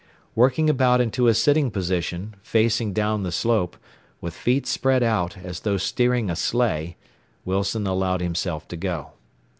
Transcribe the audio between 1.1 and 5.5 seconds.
a sitting position, facing down the slope, with feet spread out,